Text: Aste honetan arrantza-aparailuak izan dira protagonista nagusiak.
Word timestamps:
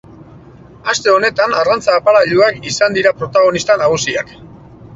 Aste 0.93 1.11
honetan 1.17 1.53
arrantza-aparailuak 1.57 2.59
izan 2.73 2.99
dira 2.99 3.15
protagonista 3.21 3.79
nagusiak. 3.87 4.37